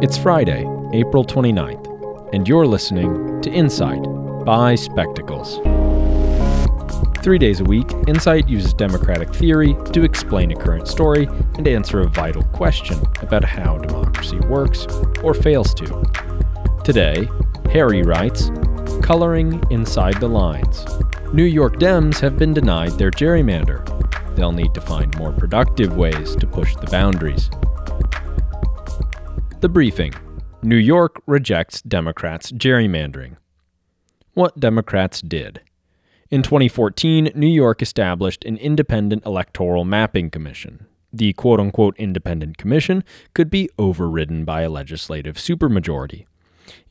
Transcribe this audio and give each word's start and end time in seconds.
It's 0.00 0.16
Friday, 0.16 0.60
April 0.92 1.24
29th, 1.24 2.32
and 2.32 2.46
you're 2.46 2.68
listening 2.68 3.40
to 3.42 3.50
Insight 3.50 4.00
by 4.44 4.76
Spectacles. 4.76 5.56
Three 7.20 7.36
days 7.36 7.58
a 7.58 7.64
week, 7.64 7.90
Insight 8.06 8.48
uses 8.48 8.72
democratic 8.72 9.34
theory 9.34 9.76
to 9.92 10.04
explain 10.04 10.52
a 10.52 10.56
current 10.56 10.86
story 10.86 11.24
and 11.56 11.66
answer 11.66 12.02
a 12.02 12.08
vital 12.08 12.44
question 12.44 12.96
about 13.22 13.42
how 13.42 13.76
democracy 13.78 14.38
works 14.38 14.86
or 15.24 15.34
fails 15.34 15.74
to. 15.74 16.04
Today, 16.84 17.28
Harry 17.72 18.04
writes 18.04 18.52
Coloring 19.02 19.60
Inside 19.70 20.20
the 20.20 20.28
Lines. 20.28 20.86
New 21.32 21.42
York 21.42 21.74
Dems 21.80 22.20
have 22.20 22.38
been 22.38 22.54
denied 22.54 22.92
their 22.92 23.10
gerrymander. 23.10 23.84
They'll 24.36 24.52
need 24.52 24.74
to 24.74 24.80
find 24.80 25.18
more 25.18 25.32
productive 25.32 25.96
ways 25.96 26.36
to 26.36 26.46
push 26.46 26.76
the 26.76 26.86
boundaries. 26.86 27.50
The 29.60 29.68
briefing 29.68 30.14
New 30.62 30.76
York 30.76 31.20
rejects 31.26 31.82
Democrats' 31.82 32.52
gerrymandering. 32.52 33.38
What 34.34 34.60
Democrats 34.60 35.20
did. 35.20 35.62
In 36.30 36.44
2014, 36.44 37.32
New 37.34 37.48
York 37.48 37.82
established 37.82 38.44
an 38.44 38.56
independent 38.58 39.26
electoral 39.26 39.84
mapping 39.84 40.30
commission. 40.30 40.86
The 41.12 41.32
quote 41.32 41.58
unquote 41.58 41.96
independent 41.98 42.56
commission 42.56 43.02
could 43.34 43.50
be 43.50 43.68
overridden 43.80 44.44
by 44.44 44.62
a 44.62 44.70
legislative 44.70 45.34
supermajority. 45.34 46.26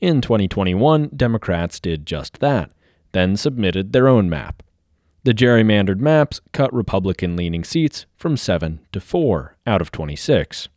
In 0.01 0.19
2021, 0.19 1.11
Democrats 1.15 1.79
did 1.79 2.05
just 2.05 2.39
that, 2.39 2.69
then 3.13 3.37
submitted 3.37 3.93
their 3.93 4.09
own 4.09 4.29
map. 4.29 4.61
The 5.23 5.33
gerrymandered 5.33 6.01
maps 6.01 6.41
cut 6.51 6.73
Republican 6.73 7.37
leaning 7.37 7.63
seats 7.63 8.05
from 8.17 8.35
7 8.35 8.81
to 8.91 8.99
4 8.99 9.55
out 9.65 9.79
of 9.79 9.89
26 9.89 10.67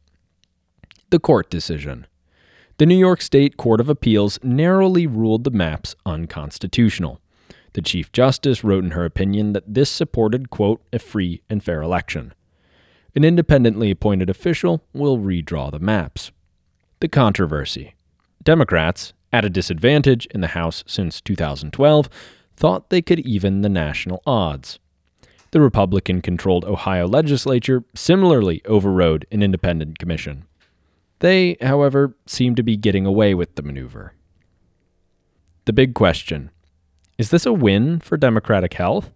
the 1.11 1.19
court 1.19 1.51
decision. 1.51 2.07
The 2.79 2.87
New 2.87 2.97
York 2.97 3.21
State 3.21 3.57
Court 3.57 3.81
of 3.81 3.89
Appeals 3.89 4.39
narrowly 4.43 5.07
ruled 5.07 5.45
the 5.45 5.51
maps 5.51 5.95
unconstitutional. 6.07 7.21
The 7.75 7.83
Chief 7.83 8.11
Justice 8.11 8.65
wrote 8.65 8.85
in 8.85 8.93
her 8.93 9.05
opinion 9.05 9.53
that 9.53 9.75
this 9.75 9.91
supported, 9.91 10.51
quote, 10.51 10.83
a 10.93 10.99
free 10.99 11.43
and 11.51 11.63
fair 11.63 11.83
election. 11.83 12.33
An 13.15 13.25
independently 13.25 13.91
appointed 13.91 14.31
official 14.31 14.83
will 14.93 15.19
redraw 15.19 15.71
the 15.71 15.79
maps. 15.79 16.33
The 17.01 17.09
controversy. 17.09 17.95
Democrats, 18.43 19.13
at 19.33 19.45
a 19.45 19.51
disadvantage 19.51 20.27
in 20.27 20.41
the 20.41 20.49
House 20.49 20.83
since 20.87 21.21
2012, 21.21 22.09
thought 22.57 22.91
they 22.91 23.03
could 23.03 23.21
even 23.21 23.63
the 23.63 23.69
national 23.69 24.23
odds. 24.27 24.79
The 25.51 25.61
Republican 25.61 26.23
controlled 26.23 26.65
Ohio 26.65 27.07
legislature 27.07 27.85
similarly 27.95 28.63
overrode 28.65 29.27
an 29.33 29.43
independent 29.43 29.99
commission. 29.99 30.45
They, 31.21 31.57
however, 31.61 32.15
seem 32.27 32.55
to 32.57 32.63
be 32.63 32.77
getting 32.77 33.07
away 33.07 33.35
with 33.35 33.55
the 33.55 33.63
maneuver. 33.63 34.15
The 35.67 35.73
big 35.73 35.95
question 35.95 36.51
is 37.19 37.31
this 37.31 37.47
a 37.47 37.53
win 37.53 38.01
for 38.01 38.17
Democratic 38.17 38.75
health? 38.75 39.11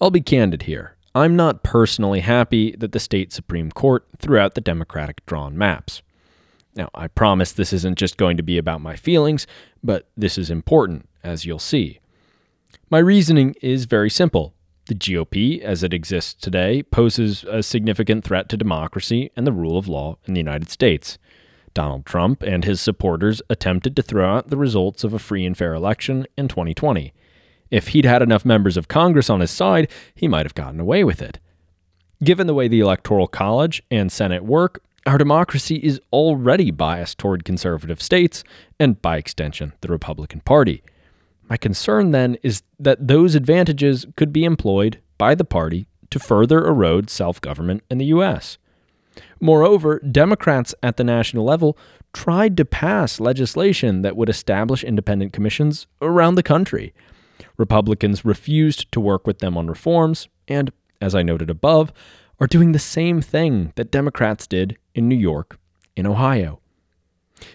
I'll 0.00 0.10
be 0.10 0.20
candid 0.20 0.62
here. 0.62 0.96
I'm 1.14 1.36
not 1.36 1.62
personally 1.62 2.20
happy 2.20 2.74
that 2.76 2.92
the 2.92 3.00
state 3.00 3.32
Supreme 3.32 3.70
Court 3.70 4.04
threw 4.18 4.38
out 4.38 4.54
the 4.54 4.60
Democratic 4.60 5.24
drawn 5.26 5.56
maps. 5.56 6.02
Now, 6.74 6.88
I 6.94 7.08
promise 7.08 7.52
this 7.52 7.72
isn't 7.72 7.98
just 7.98 8.16
going 8.16 8.36
to 8.36 8.42
be 8.42 8.58
about 8.58 8.80
my 8.80 8.96
feelings, 8.96 9.46
but 9.82 10.08
this 10.16 10.38
is 10.38 10.50
important, 10.50 11.08
as 11.22 11.44
you'll 11.44 11.58
see. 11.58 12.00
My 12.90 12.98
reasoning 12.98 13.54
is 13.60 13.84
very 13.86 14.10
simple. 14.10 14.54
The 14.90 14.96
GOP, 14.96 15.60
as 15.60 15.84
it 15.84 15.94
exists 15.94 16.34
today, 16.34 16.82
poses 16.82 17.44
a 17.44 17.62
significant 17.62 18.24
threat 18.24 18.48
to 18.48 18.56
democracy 18.56 19.30
and 19.36 19.46
the 19.46 19.52
rule 19.52 19.78
of 19.78 19.86
law 19.86 20.18
in 20.24 20.34
the 20.34 20.40
United 20.40 20.68
States. 20.68 21.16
Donald 21.74 22.04
Trump 22.04 22.42
and 22.42 22.64
his 22.64 22.80
supporters 22.80 23.40
attempted 23.48 23.94
to 23.94 24.02
throw 24.02 24.28
out 24.28 24.48
the 24.48 24.56
results 24.56 25.04
of 25.04 25.14
a 25.14 25.20
free 25.20 25.46
and 25.46 25.56
fair 25.56 25.74
election 25.74 26.26
in 26.36 26.48
2020. 26.48 27.12
If 27.70 27.88
he'd 27.88 28.04
had 28.04 28.20
enough 28.20 28.44
members 28.44 28.76
of 28.76 28.88
Congress 28.88 29.30
on 29.30 29.38
his 29.38 29.52
side, 29.52 29.88
he 30.12 30.26
might 30.26 30.44
have 30.44 30.56
gotten 30.56 30.80
away 30.80 31.04
with 31.04 31.22
it. 31.22 31.38
Given 32.24 32.48
the 32.48 32.54
way 32.54 32.66
the 32.66 32.80
Electoral 32.80 33.28
College 33.28 33.84
and 33.92 34.10
Senate 34.10 34.44
work, 34.44 34.82
our 35.06 35.18
democracy 35.18 35.76
is 35.76 36.00
already 36.12 36.72
biased 36.72 37.16
toward 37.16 37.44
conservative 37.44 38.02
states 38.02 38.42
and, 38.80 39.00
by 39.00 39.18
extension, 39.18 39.72
the 39.82 39.88
Republican 39.88 40.40
Party. 40.40 40.82
My 41.50 41.56
concern 41.56 42.12
then 42.12 42.38
is 42.44 42.62
that 42.78 43.08
those 43.08 43.34
advantages 43.34 44.06
could 44.16 44.32
be 44.32 44.44
employed 44.44 45.00
by 45.18 45.34
the 45.34 45.44
party 45.44 45.88
to 46.10 46.20
further 46.20 46.64
erode 46.64 47.10
self 47.10 47.40
government 47.40 47.82
in 47.90 47.98
the 47.98 48.06
U.S. 48.06 48.56
Moreover, 49.40 49.98
Democrats 49.98 50.76
at 50.80 50.96
the 50.96 51.04
national 51.04 51.44
level 51.44 51.76
tried 52.12 52.56
to 52.56 52.64
pass 52.64 53.18
legislation 53.18 54.02
that 54.02 54.16
would 54.16 54.28
establish 54.28 54.84
independent 54.84 55.32
commissions 55.32 55.88
around 56.00 56.36
the 56.36 56.42
country. 56.44 56.94
Republicans 57.56 58.24
refused 58.24 58.90
to 58.92 59.00
work 59.00 59.26
with 59.26 59.40
them 59.40 59.56
on 59.56 59.66
reforms, 59.66 60.28
and, 60.46 60.70
as 61.00 61.16
I 61.16 61.22
noted 61.22 61.50
above, 61.50 61.92
are 62.38 62.46
doing 62.46 62.72
the 62.72 62.78
same 62.78 63.20
thing 63.20 63.72
that 63.74 63.90
Democrats 63.90 64.46
did 64.46 64.78
in 64.94 65.08
New 65.08 65.16
York, 65.16 65.58
in 65.96 66.06
Ohio. 66.06 66.59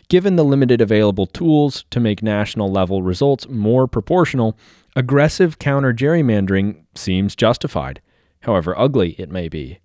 Given 0.10 0.36
the 0.36 0.44
limited 0.44 0.82
available 0.82 1.26
tools 1.26 1.86
to 1.92 2.00
make 2.00 2.24
national 2.24 2.72
level 2.72 3.02
results 3.02 3.48
more 3.50 3.88
proportional, 3.88 4.58
aggressive 4.96 5.60
counter 5.60 5.94
gerrymandering 5.94 6.84
seems 6.96 7.36
justified, 7.36 8.02
however 8.42 8.78
ugly 8.78 9.16
it 9.20 9.30
may 9.30 9.48
be. 9.50 9.80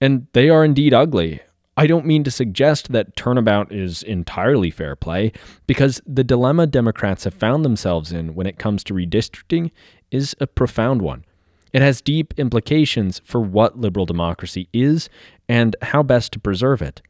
And 0.00 0.26
they 0.32 0.48
are 0.48 0.64
indeed 0.64 0.94
ugly. 0.94 1.40
I 1.76 1.86
don't 1.86 2.06
mean 2.06 2.24
to 2.24 2.30
suggest 2.30 2.90
that 2.90 3.14
turnabout 3.14 3.70
is 3.72 4.02
entirely 4.02 4.70
fair 4.70 4.96
play, 4.96 5.32
because 5.66 6.00
the 6.04 6.24
dilemma 6.24 6.66
Democrats 6.66 7.22
have 7.24 7.34
found 7.34 7.64
themselves 7.64 8.10
in 8.10 8.34
when 8.34 8.48
it 8.48 8.58
comes 8.58 8.82
to 8.84 8.94
redistricting 8.94 9.70
is 10.10 10.34
a 10.40 10.46
profound 10.46 11.02
one. 11.02 11.24
It 11.72 11.82
has 11.82 12.00
deep 12.00 12.34
implications 12.36 13.20
for 13.24 13.40
what 13.40 13.78
liberal 13.78 14.06
democracy 14.06 14.68
is 14.72 15.08
and 15.48 15.76
how 15.82 16.02
best 16.02 16.32
to 16.32 16.40
preserve 16.40 16.82
it. 16.82 17.00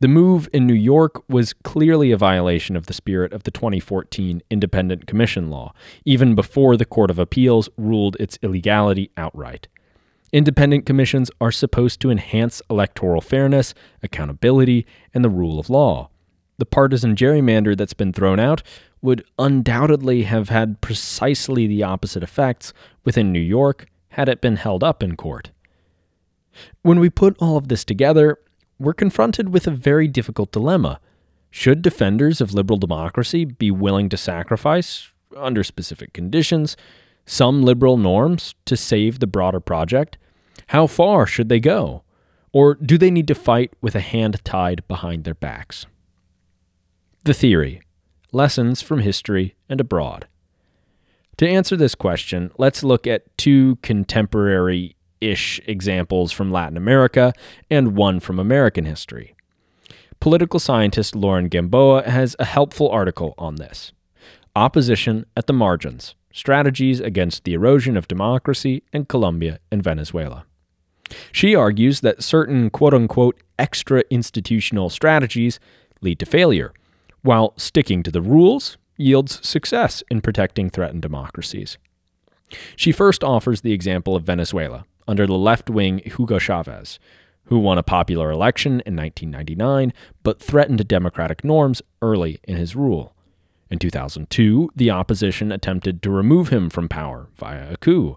The 0.00 0.08
move 0.08 0.48
in 0.54 0.66
New 0.66 0.72
York 0.72 1.22
was 1.28 1.52
clearly 1.52 2.10
a 2.10 2.16
violation 2.16 2.74
of 2.74 2.86
the 2.86 2.94
spirit 2.94 3.34
of 3.34 3.42
the 3.42 3.50
2014 3.50 4.42
Independent 4.50 5.06
Commission 5.06 5.50
Law, 5.50 5.74
even 6.06 6.34
before 6.34 6.78
the 6.78 6.86
Court 6.86 7.10
of 7.10 7.18
Appeals 7.18 7.68
ruled 7.76 8.16
its 8.18 8.38
illegality 8.42 9.10
outright. 9.18 9.68
Independent 10.32 10.86
commissions 10.86 11.30
are 11.38 11.52
supposed 11.52 12.00
to 12.00 12.10
enhance 12.10 12.62
electoral 12.70 13.20
fairness, 13.20 13.74
accountability, 14.02 14.86
and 15.12 15.22
the 15.22 15.28
rule 15.28 15.58
of 15.58 15.68
law. 15.68 16.08
The 16.56 16.64
partisan 16.64 17.14
gerrymander 17.14 17.76
that's 17.76 17.92
been 17.92 18.14
thrown 18.14 18.40
out 18.40 18.62
would 19.02 19.22
undoubtedly 19.38 20.22
have 20.22 20.48
had 20.48 20.80
precisely 20.80 21.66
the 21.66 21.82
opposite 21.82 22.22
effects 22.22 22.72
within 23.04 23.32
New 23.32 23.38
York 23.38 23.86
had 24.10 24.30
it 24.30 24.40
been 24.40 24.56
held 24.56 24.82
up 24.82 25.02
in 25.02 25.14
court. 25.14 25.50
When 26.80 27.00
we 27.00 27.10
put 27.10 27.36
all 27.38 27.58
of 27.58 27.68
this 27.68 27.84
together, 27.84 28.38
we're 28.80 28.94
confronted 28.94 29.50
with 29.50 29.66
a 29.66 29.70
very 29.70 30.08
difficult 30.08 30.50
dilemma. 30.50 30.98
Should 31.50 31.82
defenders 31.82 32.40
of 32.40 32.54
liberal 32.54 32.78
democracy 32.78 33.44
be 33.44 33.70
willing 33.70 34.08
to 34.08 34.16
sacrifice, 34.16 35.10
under 35.36 35.62
specific 35.62 36.12
conditions, 36.12 36.76
some 37.26 37.62
liberal 37.62 37.96
norms 37.96 38.54
to 38.64 38.76
save 38.76 39.18
the 39.18 39.26
broader 39.26 39.60
project? 39.60 40.16
How 40.68 40.86
far 40.86 41.26
should 41.26 41.48
they 41.48 41.60
go? 41.60 42.02
Or 42.52 42.74
do 42.74 42.98
they 42.98 43.10
need 43.10 43.28
to 43.28 43.34
fight 43.34 43.74
with 43.80 43.94
a 43.94 44.00
hand 44.00 44.44
tied 44.44 44.86
behind 44.88 45.24
their 45.24 45.34
backs? 45.34 45.86
The 47.24 47.34
theory 47.34 47.82
Lessons 48.32 48.80
from 48.80 49.00
history 49.00 49.56
and 49.68 49.80
abroad. 49.80 50.28
To 51.38 51.48
answer 51.48 51.76
this 51.76 51.94
question, 51.94 52.52
let's 52.58 52.84
look 52.84 53.06
at 53.06 53.36
two 53.36 53.76
contemporary 53.82 54.94
ish 55.20 55.60
examples 55.66 56.32
from 56.32 56.50
Latin 56.50 56.76
America 56.76 57.32
and 57.70 57.96
one 57.96 58.20
from 58.20 58.38
American 58.38 58.84
history. 58.84 59.34
Political 60.20 60.60
scientist 60.60 61.16
Laura 61.16 61.48
Gamboa 61.48 62.08
has 62.08 62.36
a 62.38 62.44
helpful 62.44 62.90
article 62.90 63.34
on 63.38 63.56
this 63.56 63.92
Opposition 64.54 65.26
at 65.36 65.46
the 65.46 65.52
Margins 65.52 66.14
Strategies 66.32 67.00
Against 67.00 67.44
the 67.44 67.54
Erosion 67.54 67.96
of 67.96 68.08
Democracy 68.08 68.82
in 68.92 69.04
Colombia 69.04 69.58
and 69.70 69.82
Venezuela. 69.82 70.44
She 71.32 71.54
argues 71.54 72.00
that 72.00 72.22
certain 72.22 72.70
quote 72.70 72.94
unquote 72.94 73.40
extra 73.58 74.04
institutional 74.10 74.90
strategies 74.90 75.58
lead 76.00 76.18
to 76.18 76.26
failure, 76.26 76.72
while 77.22 77.52
sticking 77.56 78.02
to 78.02 78.10
the 78.10 78.22
rules 78.22 78.76
yields 78.96 79.46
success 79.46 80.02
in 80.10 80.20
protecting 80.20 80.70
threatened 80.70 81.02
democracies. 81.02 81.78
She 82.76 82.92
first 82.92 83.24
offers 83.24 83.60
the 83.60 83.72
example 83.72 84.14
of 84.16 84.24
Venezuela, 84.24 84.84
under 85.06 85.26
the 85.26 85.38
left 85.38 85.70
wing 85.70 86.00
Hugo 86.04 86.38
Chavez, 86.38 86.98
who 87.44 87.58
won 87.58 87.78
a 87.78 87.82
popular 87.82 88.30
election 88.30 88.80
in 88.86 88.96
1999 88.96 89.92
but 90.22 90.40
threatened 90.40 90.86
democratic 90.86 91.44
norms 91.44 91.82
early 92.00 92.38
in 92.44 92.56
his 92.56 92.76
rule. 92.76 93.14
In 93.70 93.78
2002, 93.78 94.70
the 94.74 94.90
opposition 94.90 95.52
attempted 95.52 96.02
to 96.02 96.10
remove 96.10 96.48
him 96.48 96.70
from 96.70 96.88
power 96.88 97.28
via 97.36 97.72
a 97.72 97.76
coup. 97.76 98.16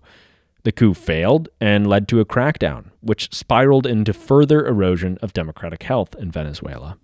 The 0.64 0.72
coup 0.72 0.94
failed 0.94 1.50
and 1.60 1.86
led 1.86 2.08
to 2.08 2.20
a 2.20 2.26
crackdown, 2.26 2.92
which 3.02 3.34
spiraled 3.34 3.86
into 3.86 4.14
further 4.14 4.66
erosion 4.66 5.18
of 5.22 5.34
democratic 5.34 5.84
health 5.84 6.16
in 6.16 6.32
Venezuela. 6.32 6.98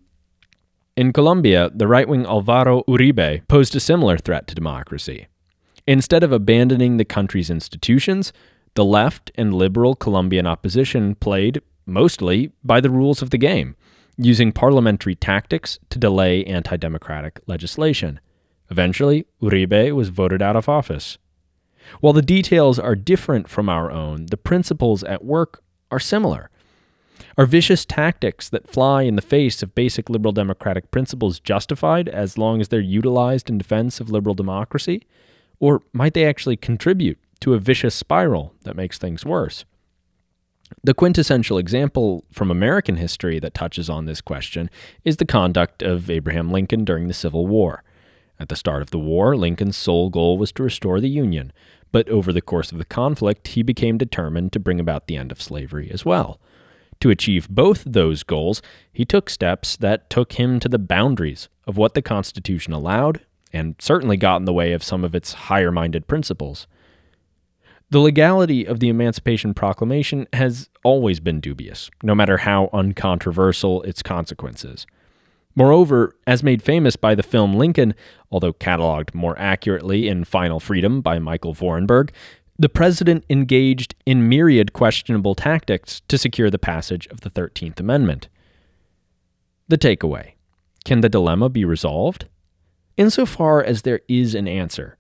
In 0.96 1.14
Colombia, 1.14 1.70
the 1.74 1.88
right 1.88 2.08
wing 2.08 2.26
Alvaro 2.26 2.84
Uribe 2.84 3.48
posed 3.48 3.76
a 3.76 3.80
similar 3.80 4.18
threat 4.18 4.48
to 4.48 4.56
democracy. 4.56 5.28
Instead 5.88 6.24
of 6.24 6.32
abandoning 6.32 6.98
the 6.98 7.06
country's 7.06 7.50
institutions, 7.50 8.34
the 8.76 8.86
left 8.86 9.32
and 9.36 9.54
liberal 9.54 9.96
Colombian 9.96 10.46
opposition 10.46 11.16
played, 11.16 11.62
mostly, 11.86 12.52
by 12.64 12.80
the 12.80 12.90
rules 12.90 13.22
of 13.22 13.30
the 13.30 13.38
game, 13.38 13.76
using 14.18 14.52
parliamentary 14.52 15.16
tactics 15.16 15.80
to 15.90 16.00
delay 16.00 16.44
anti 16.46 16.78
democratic 16.78 17.42
legislation. 17.48 18.20
Eventually, 18.70 19.26
Uribe 19.42 19.94
was 19.94 20.10
voted 20.10 20.42
out 20.42 20.56
of 20.56 20.70
office. 20.70 21.18
While 22.02 22.14
the 22.14 22.22
details 22.22 22.78
are 22.78 22.96
different 22.96 23.50
from 23.50 23.68
our 23.68 23.90
own, 23.90 24.28
the 24.28 24.38
principles 24.38 25.04
at 25.04 25.26
work 25.26 25.64
are 25.90 26.00
similar. 26.00 26.50
Are 27.38 27.46
vicious 27.46 27.86
tactics 27.86 28.50
that 28.50 28.70
fly 28.70 29.04
in 29.04 29.16
the 29.16 29.22
face 29.22 29.64
of 29.64 29.76
basic 29.76 30.10
liberal 30.10 30.32
democratic 30.32 30.92
principles 30.92 31.40
justified 31.40 32.08
as 32.08 32.38
long 32.38 32.62
as 32.62 32.68
they're 32.68 32.80
utilized 32.80 33.50
in 33.50 33.58
defense 33.58 34.00
of 34.00 34.10
liberal 34.10 34.36
democracy? 34.36 35.04
Or 35.60 35.82
might 35.94 36.14
they 36.14 36.26
actually 36.26 36.58
contribute 36.58 37.18
to 37.42 37.54
a 37.54 37.60
vicious 37.60 37.96
spiral 37.96 38.54
that 38.64 38.76
makes 38.76 38.98
things 38.98 39.26
worse? 39.26 39.66
The 40.84 40.94
quintessential 40.94 41.58
example 41.58 42.24
from 42.32 42.52
American 42.52 42.98
history 42.98 43.40
that 43.40 43.54
touches 43.54 43.90
on 43.90 44.06
this 44.06 44.22
question 44.22 44.70
is 45.04 45.18
the 45.18 45.26
conduct 45.26 45.82
of 45.82 46.10
Abraham 46.10 46.52
Lincoln 46.52 46.86
during 46.86 47.08
the 47.08 47.14
Civil 47.14 47.48
War. 47.48 47.84
At 48.40 48.50
the 48.50 48.56
start 48.56 48.82
of 48.82 48.92
the 48.92 49.00
war, 49.00 49.36
Lincoln's 49.36 49.76
sole 49.76 50.10
goal 50.10 50.38
was 50.38 50.52
to 50.54 50.64
restore 50.64 51.02
the 51.02 51.10
Union, 51.10 51.52
but 51.92 52.08
over 52.08 52.32
the 52.32 52.42
course 52.42 52.72
of 52.72 52.78
the 52.78 52.86
conflict, 52.86 53.50
he 53.50 53.64
became 53.64 53.98
determined 53.98 54.54
to 54.54 54.60
bring 54.60 54.80
about 54.80 55.08
the 55.08 55.18
end 55.18 55.32
of 55.32 55.42
slavery 55.42 55.90
as 55.92 56.06
well. 56.06 56.40
To 57.02 57.10
achieve 57.10 57.50
both 57.50 57.84
those 57.86 58.24
goals, 58.24 58.62
he 58.92 59.06
took 59.06 59.30
steps 59.30 59.76
that 59.78 60.10
took 60.10 60.34
him 60.34 60.60
to 60.60 60.70
the 60.70 60.80
boundaries 60.80 61.50
of 61.66 61.78
what 61.78 61.94
the 61.94 62.02
Constitution 62.02 62.74
allowed 62.74 63.22
and 63.52 63.76
certainly 63.80 64.18
got 64.18 64.38
in 64.38 64.46
the 64.46 64.54
way 64.54 64.74
of 64.74 64.84
some 64.84 65.04
of 65.04 65.16
its 65.16 65.34
higher 65.34 65.72
minded 65.72 66.08
principles. 66.08 66.68
The 67.92 68.00
legality 68.00 68.66
of 68.66 68.80
the 68.80 68.90
Emancipation 68.90 69.56
Proclamation 69.56 70.28
has 70.34 70.70
always 70.84 71.20
been 71.20 71.40
dubious, 71.40 71.90
no 72.04 72.14
matter 72.14 72.38
how 72.38 72.70
uncontroversial 72.72 73.82
its 73.82 74.04
consequences. 74.04 74.86
Moreover, 75.56 76.16
as 76.28 76.44
made 76.44 76.62
famous 76.62 76.96
by 76.96 77.16
the 77.16 77.24
film 77.24 77.56
Lincoln, 77.56 77.96
although 78.32 78.54
cataloged 78.54 79.16
more 79.16 79.38
accurately 79.40 80.08
in 80.08 80.24
Final 80.24 80.60
Freedom 80.60 81.02
by 81.02 81.18
Michael 81.18 81.56
Vorenberg, 81.56 82.12
the 82.60 82.70
president 82.70 83.26
engaged 83.28 83.96
in 84.06 84.30
myriad 84.30 84.72
questionable 84.72 85.34
tactics 85.34 86.02
to 86.10 86.18
secure 86.20 86.52
the 86.52 86.60
passage 86.60 87.08
of 87.08 87.22
the 87.22 87.32
13th 87.32 87.80
Amendment. 87.80 88.30
The 89.68 89.80
takeaway 89.80 90.34
Can 90.86 91.02
the 91.02 91.10
dilemma 91.10 91.50
be 91.50 91.66
resolved? 91.66 92.28
Insofar 92.98 93.64
as 93.64 93.82
there 93.82 94.02
is 94.08 94.36
an 94.36 94.48
answer, 94.48 94.99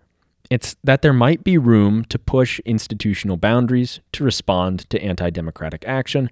it's 0.49 0.75
that 0.83 1.01
there 1.01 1.13
might 1.13 1.43
be 1.43 1.57
room 1.57 2.03
to 2.05 2.17
push 2.17 2.59
institutional 2.61 3.37
boundaries 3.37 3.99
to 4.13 4.23
respond 4.23 4.89
to 4.89 5.01
anti 5.01 5.29
democratic 5.29 5.83
action, 5.87 6.29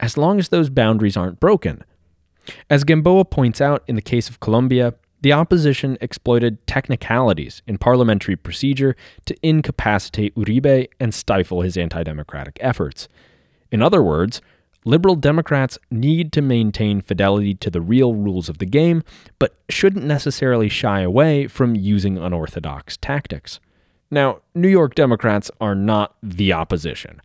as 0.00 0.16
long 0.16 0.38
as 0.38 0.48
those 0.48 0.70
boundaries 0.70 1.16
aren't 1.16 1.40
broken. 1.40 1.84
As 2.68 2.84
Gamboa 2.84 3.26
points 3.26 3.60
out 3.60 3.84
in 3.86 3.94
the 3.94 4.02
case 4.02 4.28
of 4.28 4.40
Colombia, 4.40 4.94
the 5.20 5.32
opposition 5.32 5.96
exploited 6.00 6.66
technicalities 6.66 7.62
in 7.66 7.78
parliamentary 7.78 8.34
procedure 8.34 8.96
to 9.26 9.36
incapacitate 9.42 10.34
Uribe 10.34 10.88
and 10.98 11.14
stifle 11.14 11.62
his 11.62 11.76
anti 11.76 12.02
democratic 12.02 12.58
efforts. 12.60 13.08
In 13.70 13.80
other 13.80 14.02
words, 14.02 14.42
liberal 14.84 15.14
Democrats 15.14 15.78
need 15.90 16.32
to 16.32 16.42
maintain 16.42 17.00
fidelity 17.00 17.54
to 17.54 17.70
the 17.70 17.80
real 17.80 18.14
rules 18.14 18.48
of 18.48 18.58
the 18.58 18.66
game, 18.66 19.02
but 19.38 19.56
shouldn't 19.68 20.04
necessarily 20.04 20.68
shy 20.68 21.00
away 21.00 21.46
from 21.46 21.76
using 21.76 22.18
unorthodox 22.18 22.96
tactics. 22.96 23.60
Now, 24.10 24.40
New 24.54 24.68
York 24.68 24.94
Democrats 24.94 25.50
are 25.60 25.74
not 25.74 26.14
the 26.22 26.52
opposition. 26.52 27.20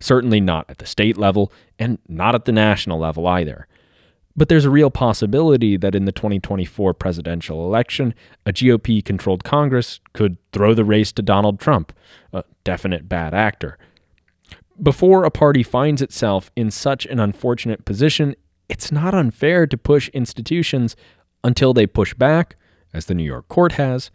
Certainly 0.00 0.40
not 0.40 0.66
at 0.68 0.78
the 0.78 0.86
state 0.86 1.16
level, 1.16 1.50
and 1.78 1.98
not 2.08 2.34
at 2.34 2.44
the 2.44 2.52
national 2.52 2.98
level 2.98 3.26
either. 3.26 3.66
But 4.36 4.50
there's 4.50 4.66
a 4.66 4.70
real 4.70 4.90
possibility 4.90 5.78
that 5.78 5.94
in 5.94 6.04
the 6.04 6.12
2024 6.12 6.92
presidential 6.92 7.64
election, 7.64 8.14
a 8.44 8.52
GOP 8.52 9.02
controlled 9.02 9.44
Congress 9.44 10.00
could 10.12 10.36
throw 10.52 10.74
the 10.74 10.84
race 10.84 11.10
to 11.12 11.22
Donald 11.22 11.58
Trump, 11.58 11.90
a 12.34 12.44
definite 12.62 13.08
bad 13.08 13.32
actor. 13.32 13.78
Before 14.82 15.24
a 15.24 15.30
party 15.30 15.62
finds 15.62 16.02
itself 16.02 16.50
in 16.54 16.70
such 16.70 17.06
an 17.06 17.18
unfortunate 17.18 17.84
position, 17.84 18.36
it's 18.68 18.92
not 18.92 19.14
unfair 19.14 19.66
to 19.66 19.76
push 19.78 20.08
institutions 20.10 20.96
until 21.42 21.72
they 21.72 21.86
push 21.86 22.12
back, 22.14 22.56
as 22.92 23.06
the 23.06 23.14
New 23.14 23.24
York 23.24 23.48
court 23.48 23.72
has, 23.72 24.10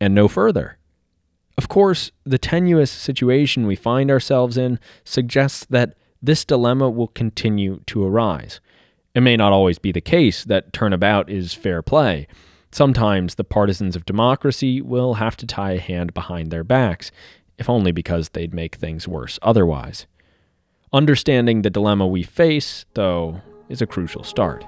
and 0.00 0.14
no 0.14 0.26
further. 0.28 0.78
Of 1.58 1.68
course, 1.68 2.12
the 2.24 2.38
tenuous 2.38 2.90
situation 2.90 3.66
we 3.66 3.76
find 3.76 4.10
ourselves 4.10 4.56
in 4.56 4.78
suggests 5.04 5.66
that 5.66 5.96
this 6.22 6.44
dilemma 6.44 6.88
will 6.90 7.08
continue 7.08 7.80
to 7.86 8.04
arise. 8.04 8.60
It 9.14 9.20
may 9.20 9.36
not 9.36 9.52
always 9.52 9.78
be 9.78 9.92
the 9.92 10.00
case 10.00 10.44
that 10.44 10.72
turnabout 10.72 11.30
is 11.30 11.54
fair 11.54 11.82
play. 11.82 12.26
Sometimes 12.72 13.34
the 13.34 13.44
partisans 13.44 13.96
of 13.96 14.04
democracy 14.04 14.80
will 14.80 15.14
have 15.14 15.36
to 15.38 15.46
tie 15.46 15.72
a 15.72 15.80
hand 15.80 16.12
behind 16.14 16.50
their 16.50 16.64
backs, 16.64 17.10
if 17.58 17.68
only 17.68 17.92
because 17.92 18.30
they'd 18.30 18.54
make 18.54 18.76
things 18.76 19.08
worse 19.08 19.38
otherwise. 19.42 20.06
Understanding 20.92 21.62
the 21.62 21.70
dilemma 21.70 22.06
we 22.06 22.22
face, 22.22 22.84
though, 22.94 23.40
is 23.68 23.82
a 23.82 23.86
crucial 23.86 24.22
start. 24.22 24.64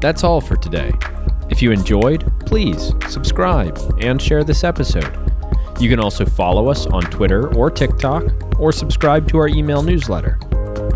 That's 0.00 0.24
all 0.24 0.40
for 0.40 0.56
today. 0.56 0.92
If 1.50 1.62
you 1.62 1.72
enjoyed, 1.72 2.30
please 2.46 2.92
subscribe 3.08 3.78
and 4.00 4.20
share 4.20 4.44
this 4.44 4.64
episode. 4.64 5.30
You 5.80 5.88
can 5.88 5.98
also 5.98 6.24
follow 6.26 6.68
us 6.68 6.86
on 6.86 7.02
Twitter 7.02 7.54
or 7.56 7.70
TikTok, 7.70 8.24
or 8.60 8.72
subscribe 8.72 9.26
to 9.28 9.38
our 9.38 9.48
email 9.48 9.82
newsletter. 9.82 10.38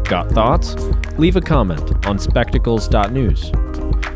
Got 0.05 0.31
thoughts? 0.31 0.75
Leave 1.19 1.37
a 1.37 1.41
comment 1.41 2.07
on 2.07 2.19
spectacles.news. 2.19 3.51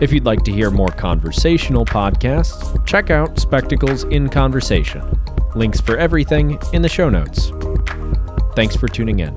If 0.01 0.13
you'd 0.13 0.27
like 0.27 0.45
to 0.45 0.53
hear 0.53 0.71
more 0.71 0.89
conversational 0.89 1.85
podcasts, 1.85 2.87
check 2.87 3.11
out 3.11 3.39
Spectacles 3.39 4.05
in 4.05 4.29
Conversation. 4.29 5.03
Links 5.59 5.81
for 5.81 5.97
everything 5.97 6.57
in 6.73 6.83
the 6.83 6.89
show 6.89 7.11
notes. 7.11 7.51
Thanks 8.55 8.77
for 8.77 8.87
tuning 8.87 9.19
in. 9.19 9.37